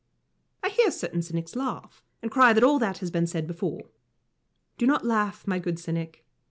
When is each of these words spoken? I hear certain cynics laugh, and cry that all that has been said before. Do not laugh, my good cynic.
I 0.63 0.69
hear 0.69 0.89
certain 0.89 1.21
cynics 1.21 1.55
laugh, 1.55 2.03
and 2.23 2.31
cry 2.31 2.53
that 2.53 2.63
all 2.63 2.79
that 2.79 2.97
has 3.05 3.11
been 3.11 3.27
said 3.27 3.45
before. 3.45 3.81
Do 4.79 4.87
not 4.87 5.05
laugh, 5.05 5.45
my 5.45 5.59
good 5.59 5.77
cynic. 5.77 6.25